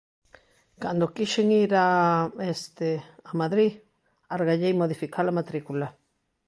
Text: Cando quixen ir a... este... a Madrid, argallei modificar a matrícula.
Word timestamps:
Cando 0.83 1.11
quixen 1.15 1.47
ir 1.63 1.71
a... 1.83 1.87
este... 2.55 2.89
a 3.31 3.33
Madrid, 3.41 3.73
argallei 4.35 4.73
modificar 4.81 5.25
a 5.27 5.37
matrícula. 5.39 5.87